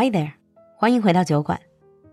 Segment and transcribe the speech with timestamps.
[0.00, 0.30] Hi there，
[0.76, 1.60] 欢迎回到酒馆。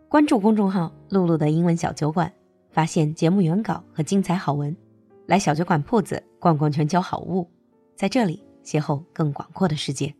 [0.10, 2.34] 关注公众号“露露的英文小酒馆”，
[2.74, 4.76] 发现节目原稿和精彩好文。
[5.28, 7.48] 来小酒馆铺子逛逛全球好物，
[7.96, 10.12] 在这里邂逅更广阔的世界。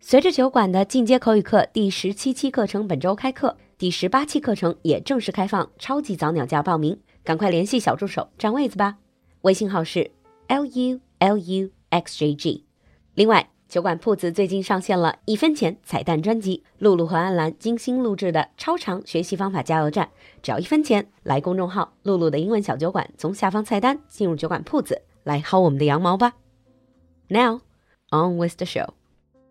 [0.00, 8.98] 随着酒馆的进阶口语课第十七期课程本周开课，第十八期课程也正式开放超级早鸟价报名，赶快联系小助手占位子吧。
[9.40, 10.10] 微信号是
[10.46, 12.66] l u l u x j g。
[13.14, 20.09] 另外，酒馆铺子最近上线了一分钱彩蛋专辑，露露和安澜精心录制的超长学习方法加油站，
[20.41, 26.33] 只要一分钱，来公众号“露露的英文小酒馆”，从下方菜单进入酒馆铺子，来薅我们的羊毛吧。
[27.27, 27.59] Now
[28.09, 28.89] on with the show.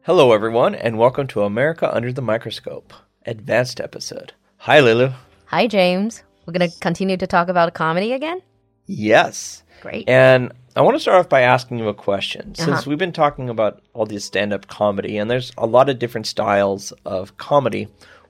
[0.04, 2.94] Hello, everyone, and welcome to America Under the Microscope,
[3.26, 4.30] advanced episode.
[4.58, 5.12] Hi, Lulu.
[5.46, 6.22] Hi, James.
[6.46, 8.40] We're going to continue to talk about comedy again?
[8.85, 9.63] Yes.
[9.81, 10.07] Great.
[10.07, 12.55] And I want to start off by asking you a question.
[12.55, 15.99] Since we've been talking about all these stand up comedy, and there's a lot of
[15.99, 17.87] different styles of comedy,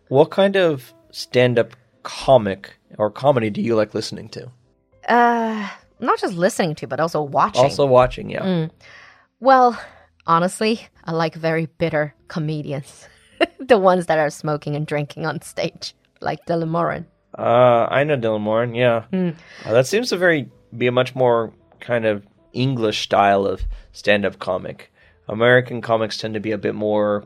[0.07, 4.49] what kind of stand up comic or comedy do you like listening to?
[5.07, 7.61] Uh, not just listening to, but also watching.
[7.61, 8.67] Also watching, yeah.
[9.39, 9.79] well,
[10.25, 13.07] honestly, I like very bitter comedians.
[13.59, 17.07] the ones that are smoking and drinking on stage, like Dylan Moran.
[17.37, 19.05] Uh, I know Dylan Moran, yeah.
[19.13, 19.31] Uh,
[19.65, 24.39] that seems to very be a much more kind of English style of stand up
[24.39, 24.91] comic.
[25.27, 27.25] American comics tend to be a bit more,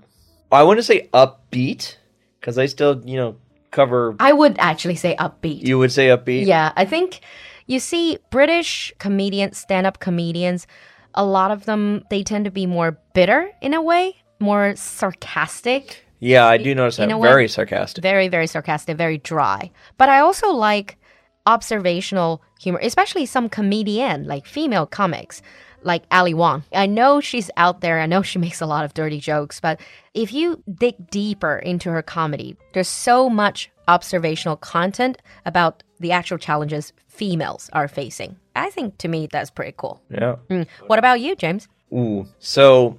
[0.52, 1.98] I wouldn't say upbeat,
[2.40, 3.38] because they still, you know,
[3.72, 5.64] cover, I would actually say upbeat.
[5.64, 6.46] you would say upbeat.
[6.46, 7.22] Yeah, I think
[7.66, 10.68] you see British comedians, stand up comedians,
[11.16, 16.05] a lot of them, they tend to be more bitter in a way, more sarcastic.
[16.20, 17.10] Yeah, I do notice that.
[17.10, 18.02] Very sarcastic.
[18.02, 19.72] Very, very sarcastic, very dry.
[19.98, 20.98] But I also like
[21.46, 25.42] observational humor, especially some comedian, like female comics,
[25.84, 26.64] like Ali Wong.
[26.74, 28.00] I know she's out there.
[28.00, 29.80] I know she makes a lot of dirty jokes, but
[30.14, 36.38] if you dig deeper into her comedy, there's so much observational content about the actual
[36.38, 38.36] challenges females are facing.
[38.56, 40.02] I think to me that's pretty cool.
[40.10, 40.36] Yeah.
[40.50, 40.68] Mm.
[40.88, 41.68] What about you, James?
[41.94, 42.26] Ooh.
[42.40, 42.98] So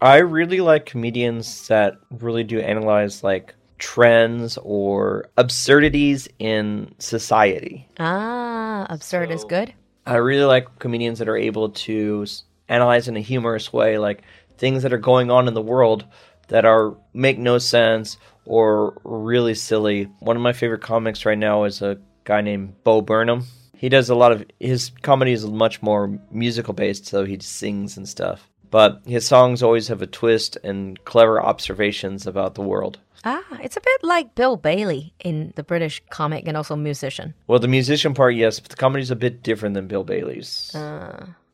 [0.00, 7.88] I really like comedians that really do analyze like trends or absurdities in society.
[7.98, 9.74] Ah, absurd is good.
[10.06, 12.26] I really like comedians that are able to
[12.68, 14.22] analyze in a humorous way, like
[14.56, 16.04] things that are going on in the world
[16.48, 20.04] that are make no sense or really silly.
[20.20, 23.44] One of my favorite comics right now is a guy named Bo Burnham.
[23.76, 27.96] He does a lot of his comedy is much more musical based, so he sings
[27.96, 28.48] and stuff.
[28.70, 32.98] But his songs always have a twist and clever observations about the world.
[33.24, 37.34] Ah, it's a bit like Bill Bailey in the British comic and also musician.
[37.46, 40.74] Well, the musician part, yes, but the comedy's a bit different than Bill Bailey's.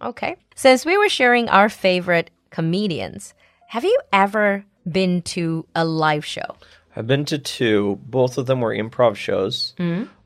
[0.02, 0.36] Okay.
[0.54, 3.32] Since we were sharing our favorite comedians,
[3.68, 6.56] have you ever been to a live show?
[6.94, 7.98] I've been to two.
[8.04, 9.74] Both of them were improv shows.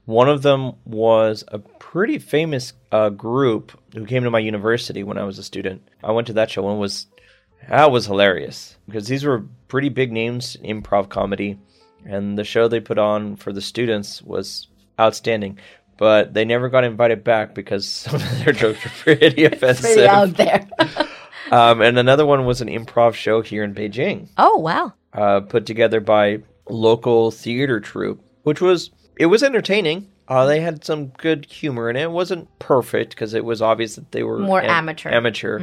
[0.09, 5.19] One of them was a pretty famous uh, group who came to my university when
[5.19, 5.87] I was a student.
[6.03, 7.09] I went to that show and it was
[7.69, 11.59] that was hilarious because these were pretty big names in improv comedy,
[12.07, 14.69] and the show they put on for the students was
[14.99, 15.59] outstanding.
[15.99, 19.85] But they never got invited back because some of their jokes were pretty offensive.
[19.93, 20.67] Pretty out there.
[21.51, 24.93] Um, and another one was an improv show here in Beijing oh, wow.
[25.15, 30.09] uh, put together by local theater troupe, which was it was entertaining.
[30.29, 32.03] Uh, they had some good humor in it.
[32.03, 35.11] It wasn't perfect because it was obvious that they were More am- amateur.
[35.11, 35.59] Amateur,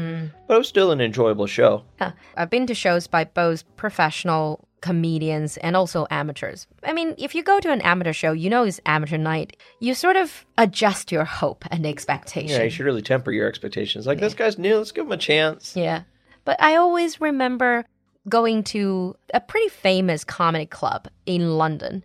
[0.48, 1.84] but it was still an enjoyable show.
[2.00, 2.14] Huh.
[2.36, 6.68] I've been to shows by both professional comedians and also amateurs.
[6.84, 9.56] I mean, if you go to an amateur show, you know it's amateur night.
[9.80, 12.50] You sort of adjust your hope and expectation.
[12.58, 14.06] Yeah, you should really temper your expectations.
[14.08, 15.76] Like this guy's new, let's give him a chance.
[15.76, 16.04] Yeah.
[16.44, 17.86] But I always remember
[18.30, 22.04] going to a pretty famous comedy club in London.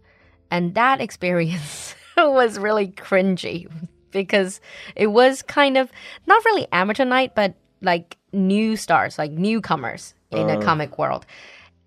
[0.51, 3.71] And that experience was really cringy
[4.11, 4.61] because
[4.97, 5.91] it was kind of
[6.27, 10.63] not really amateur night, but like new stars, like newcomers in the uh.
[10.63, 11.27] comic world.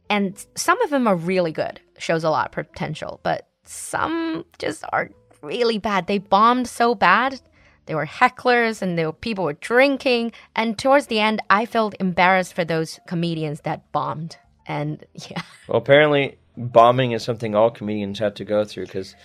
[0.10, 4.84] And some of them are really good, shows a lot of potential, but some just
[4.92, 5.10] are
[5.42, 6.08] really bad.
[6.08, 7.40] They bombed so bad.
[7.86, 10.32] There were hecklers and were people were drinking.
[10.56, 14.38] And towards the end, I felt embarrassed for those comedians that bombed.
[14.66, 19.16] And yeah, Well, apparently, bombing is something all comedians have to go through because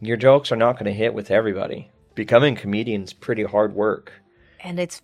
[0.00, 1.90] your jokes are not going to hit with everybody.
[2.14, 4.12] Becoming a comedian is pretty hard work.
[4.60, 5.02] and it's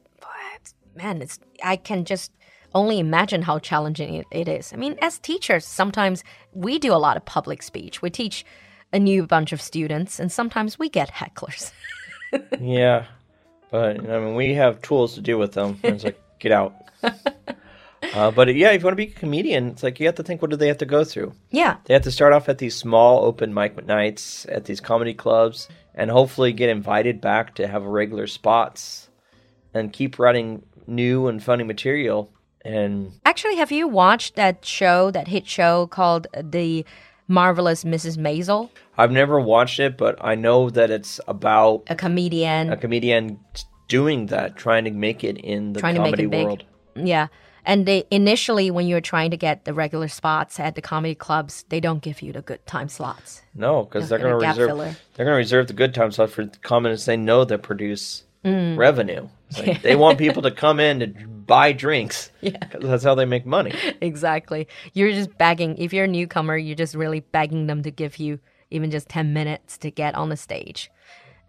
[0.94, 2.32] man, it's I can just
[2.75, 4.73] only imagine how challenging it, it is.
[4.73, 8.00] I mean, as teachers, sometimes we do a lot of public speech.
[8.02, 8.44] We teach
[8.93, 11.73] a new bunch of students, and sometimes we get hecklers.
[12.58, 13.05] Yeah,
[13.70, 15.79] but I mean, we have tools to deal with them.
[15.82, 16.75] It's like, get out.
[18.14, 20.23] Uh, but yeah, if you want to be a comedian, it's like you have to
[20.23, 21.32] think what do they have to go through?
[21.50, 21.76] Yeah.
[21.85, 25.69] They have to start off at these small open mic nights at these comedy clubs
[25.94, 29.09] and hopefully get invited back to have regular spots
[29.75, 32.31] and keep writing new and funny material.
[32.64, 36.85] And actually, have you watched that show, that hit show called The
[37.29, 38.19] Marvelous Mrs.
[38.19, 38.70] Maisel?
[38.97, 43.41] I've never watched it, but I know that it's about a comedian, a comedian
[43.88, 46.65] doing that, trying to make it in the trying comedy world.
[46.94, 47.29] Yeah.
[47.64, 51.64] And they initially, when you're trying to get the regular spots at the comedy clubs,
[51.69, 53.43] they don't give you the good time slots.
[53.55, 54.97] No, because they're going to reserve filler.
[55.14, 58.76] they're going to reserve the good time slots for comedians they know that produce mm.
[58.76, 59.29] revenue.
[59.56, 62.31] Like they want people to come in to buy drinks.
[62.41, 63.73] Yeah, that's how they make money.
[64.00, 64.67] Exactly.
[64.94, 65.76] You're just begging.
[65.79, 69.32] If you're a newcomer, you're just really begging them to give you even just ten
[69.32, 70.91] minutes to get on the stage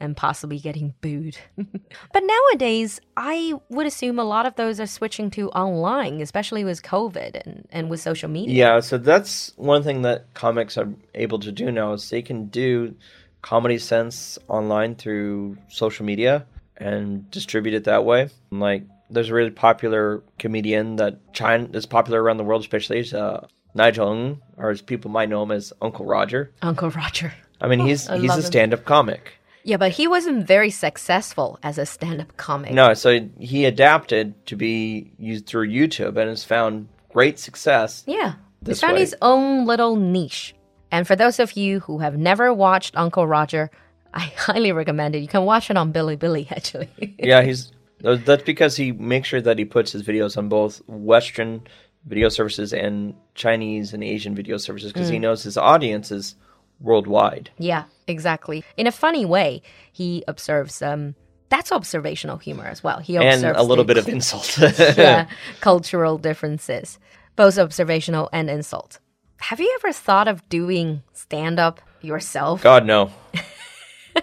[0.04, 1.38] and possibly getting booed.
[1.58, 6.84] but nowadays, I would assume a lot of those are switching to online, especially with
[6.84, 8.56] COVID and, and with social media.
[8.56, 12.48] Yeah, so that's one thing that comics are able to do now is they can
[12.48, 12.96] do
[13.42, 16.46] comedy sense online through social media
[16.78, 18.30] and distribute it that way.
[18.52, 23.14] Like there's a really popular comedian that China is popular around the world, especially is
[23.14, 26.52] uh, Nigel Ng, or as people might know him as Uncle Roger.
[26.62, 27.34] Uncle Roger.
[27.62, 29.34] I mean, he's oh, he's a stand-up comic.
[29.63, 32.74] Yeah, but he wasn't very successful as a stand-up comic.
[32.74, 38.04] No, so he adapted to be used through YouTube and has found great success.
[38.06, 39.00] Yeah, he's found way.
[39.00, 40.54] his own little niche.
[40.92, 43.71] And for those of you who have never watched Uncle Roger,
[44.13, 45.19] I highly recommend it.
[45.19, 47.16] You can watch it on Bilibili actually.
[47.18, 47.71] yeah, he's
[48.04, 51.66] that's because he makes sure that he puts his videos on both Western
[52.06, 55.13] video services and Chinese and Asian video services because mm.
[55.13, 56.36] he knows his audience is
[56.83, 57.50] worldwide.
[57.57, 58.63] Yeah, exactly.
[58.77, 61.15] In a funny way, he observes um
[61.50, 63.00] that's observational humor as well.
[63.00, 64.57] He observes and a little bit of insult.
[64.97, 65.27] yeah,
[65.62, 67.00] cultural differences,
[67.35, 69.00] both observational and insult.
[69.38, 72.63] Have you ever thought of doing stand up yourself?
[72.63, 73.12] God no.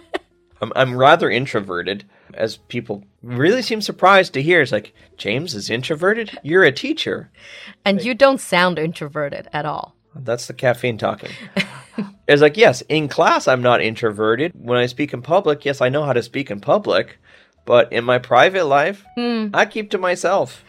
[0.61, 2.05] I'm I'm rather introverted,
[2.35, 4.61] as people really seem surprised to hear.
[4.61, 6.39] It's like James is introverted.
[6.43, 7.31] You're a teacher,
[7.85, 9.95] and you don't sound introverted at all.
[10.15, 11.31] That's the caffeine talking.
[12.33, 14.53] it's like, yes, in class, I'm not introverted.
[14.55, 17.19] When I speak in public, yes, I know how to speak in public.
[17.65, 19.51] But in my private life, mm.
[19.55, 20.65] I keep to myself.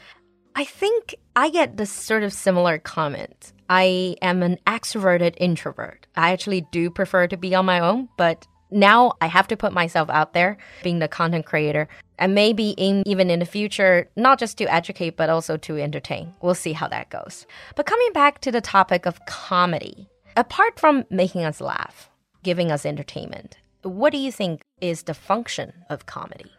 [0.56, 3.54] I think I get this sort of similar comment.
[3.70, 6.08] I am an extroverted introvert.
[6.16, 9.72] I actually do prefer to be on my own, but now I have to put
[9.72, 11.88] myself out there being the content creator
[12.20, 16.34] and maybe in, even in the future, not just to educate, but also to entertain.
[16.42, 17.46] We'll see how that goes.
[17.76, 22.10] But coming back to the topic of comedy, apart from making us laugh,
[22.44, 26.52] giving us entertainment, what do you think is the function of comedy?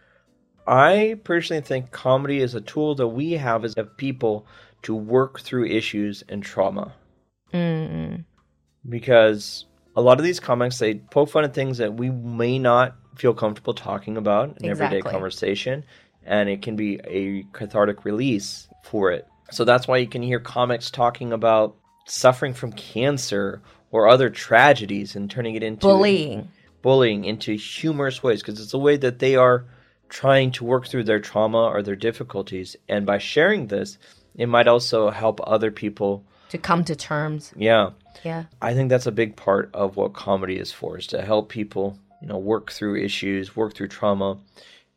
[0.66, 4.46] I personally think comedy is a tool that we have as people
[4.82, 6.94] to work through issues and trauma.
[7.52, 8.24] Mm.
[8.88, 9.66] Because
[9.96, 13.34] a lot of these comics they poke fun at things that we may not feel
[13.34, 14.70] comfortable talking about in exactly.
[14.70, 15.84] everyday conversation
[16.24, 20.40] and it can be a cathartic release for it so that's why you can hear
[20.40, 21.76] comics talking about
[22.06, 26.48] suffering from cancer or other tragedies and turning it into bullying.
[26.80, 29.64] bullying into humorous ways because it's a way that they are
[30.08, 32.76] trying to work through their trauma or their difficulties.
[32.88, 33.98] And by sharing this
[34.34, 37.52] it might also help other people to come to terms.
[37.56, 37.90] Yeah.
[38.24, 38.44] Yeah.
[38.60, 41.98] I think that's a big part of what comedy is for, is to help people,
[42.20, 44.38] you know, work through issues, work through trauma,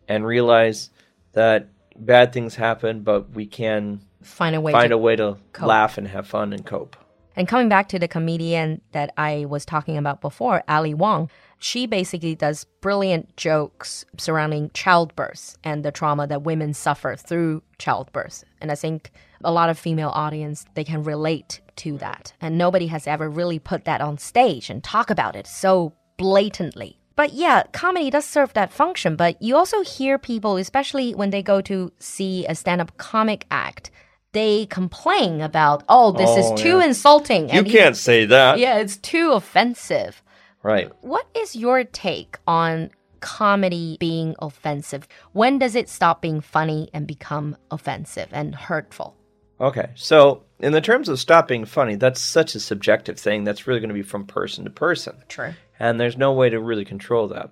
[0.08, 0.90] and realize
[1.32, 5.67] that bad things happen, but we can find a way find a way to cope.
[5.67, 6.96] laugh and have fun and cope.
[7.36, 11.29] And coming back to the comedian that I was talking about before, Ali Wong,
[11.60, 18.46] she basically does brilliant jokes surrounding childbirth and the trauma that women suffer through childbirth.
[18.62, 19.12] And I think
[19.44, 22.34] a lot of female audience they can relate to that.
[22.39, 27.00] And nobody has ever really put that on stage and talk about it so blatantly.
[27.15, 31.41] But yeah, comedy does serve that function, but you also hear people, especially when they
[31.41, 33.89] go to see a stand up comic act,
[34.36, 36.86] they complain about, oh, this oh, is too yeah.
[36.86, 37.50] insulting.
[37.50, 38.60] You can't say that.
[38.60, 40.22] Yeah, it's too offensive.
[40.62, 40.92] Right.
[41.01, 45.08] What is your take on comedy being offensive?
[45.32, 49.15] When does it stop being funny and become offensive and hurtful?
[49.62, 53.46] Okay, so in the terms of stop being funny, that's such a subjective thing.
[53.46, 55.15] That's really going to be from person to person.
[55.30, 55.54] True.
[55.80, 57.51] And there's no way to really control that.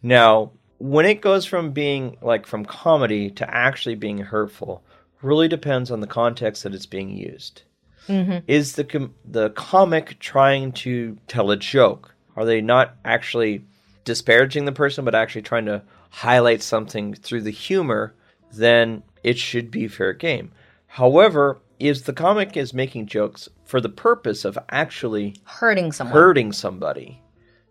[0.00, 4.84] Now, when it goes from being like from comedy to actually being hurtful,
[5.22, 7.62] really depends on the context that it's being used.
[8.08, 8.38] Mm-hmm.
[8.46, 12.14] Is the com- the comic trying to tell a joke?
[12.36, 13.64] Are they not actually
[14.04, 18.14] disparaging the person, but actually trying to highlight something through the humor?
[18.52, 20.50] Then it should be fair game.
[20.86, 26.52] However, if the comic is making jokes for the purpose of actually hurting someone, hurting
[26.52, 27.22] somebody,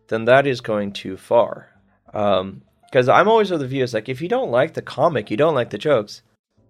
[0.08, 1.70] then that is going too far.
[2.06, 5.30] Because um, I'm always of the view is like if you don't like the comic,
[5.30, 6.22] you don't like the jokes,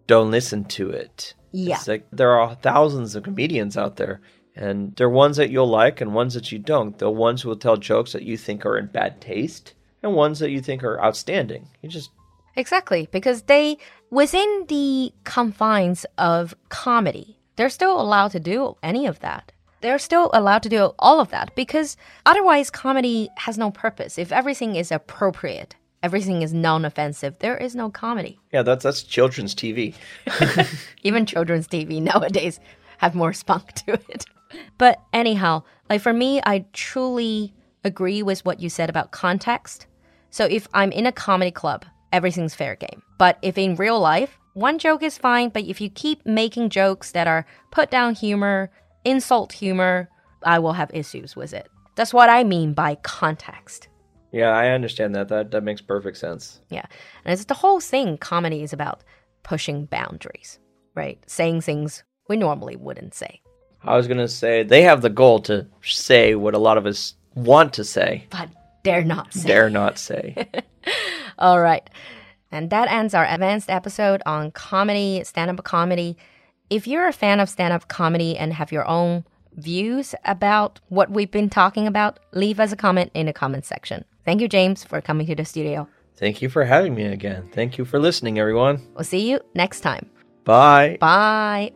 [0.10, 1.36] don't listen to it.
[1.52, 1.76] Yeah.
[1.76, 4.22] It's like there are thousands of comedians out there,
[4.56, 6.98] and there are ones that you'll like and ones that you don't.
[6.98, 10.40] The ones who will tell jokes that you think are in bad taste, and ones
[10.40, 11.70] that you think are outstanding.
[11.82, 12.10] You just
[12.56, 13.78] Exactly, because they,
[14.10, 19.52] within the confines of comedy, they're still allowed to do any of that.
[19.82, 24.18] They're still allowed to do all of that because otherwise, comedy has no purpose.
[24.18, 28.40] If everything is appropriate, everything is non offensive, there is no comedy.
[28.52, 29.96] Yeah, that's, that's children's TV.
[31.04, 32.60] Even children's TV nowadays
[32.98, 34.26] have more spunk to it.
[34.78, 37.54] But anyhow, like for me, I truly
[37.84, 39.86] agree with what you said about context.
[40.32, 43.02] So if I'm in a comedy club, everything's fair game.
[43.18, 47.12] But if in real life, one joke is fine, but if you keep making jokes
[47.12, 48.72] that are put down humor,
[49.06, 50.10] insult humor,
[50.44, 51.70] I will have issues with it.
[51.96, 53.88] That's what I mean by context.
[54.32, 55.30] Yeah, I understand that.
[55.30, 56.60] That that makes perfect sense.
[56.70, 56.86] Yeah.
[57.26, 59.04] And it's the whole thing comedy is about
[59.44, 60.60] pushing boundaries,
[60.96, 61.20] right?
[61.28, 63.42] Saying things we normally wouldn't say.
[63.84, 66.86] I was going to say they have the goal to say what a lot of
[66.86, 68.50] us want to say, but
[68.84, 69.48] dare not say.
[69.48, 70.48] Dare not say.
[71.40, 71.90] All right.
[72.52, 76.18] And that ends our advanced episode on comedy, stand up comedy.
[76.70, 79.24] If you're a fan of stand up comedy and have your own
[79.56, 84.04] views about what we've been talking about, leave us a comment in the comment section.
[84.30, 85.88] Thank you, James, for coming to the studio.
[86.16, 87.50] Thank you for having me again.
[87.52, 88.80] Thank you for listening, everyone.
[88.94, 90.08] We'll see you next time.
[90.44, 90.98] Bye.
[91.00, 91.72] Bye.